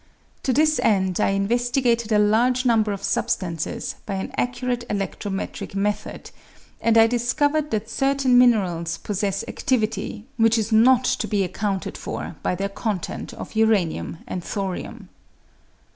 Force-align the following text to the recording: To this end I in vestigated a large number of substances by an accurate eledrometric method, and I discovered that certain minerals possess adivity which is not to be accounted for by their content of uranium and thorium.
To 0.41 0.51
this 0.51 0.79
end 0.81 1.19
I 1.19 1.29
in 1.29 1.45
vestigated 1.47 2.11
a 2.11 2.17
large 2.17 2.65
number 2.65 2.91
of 2.91 3.03
substances 3.03 3.93
by 4.07 4.15
an 4.15 4.31
accurate 4.35 4.83
eledrometric 4.89 5.75
method, 5.75 6.31
and 6.81 6.97
I 6.97 7.05
discovered 7.05 7.69
that 7.69 7.87
certain 7.87 8.35
minerals 8.35 8.97
possess 8.97 9.43
adivity 9.47 10.23
which 10.37 10.57
is 10.57 10.71
not 10.71 11.03
to 11.03 11.27
be 11.27 11.43
accounted 11.43 11.99
for 11.99 12.35
by 12.41 12.55
their 12.55 12.69
content 12.69 13.31
of 13.35 13.55
uranium 13.55 14.17
and 14.25 14.43
thorium. 14.43 15.09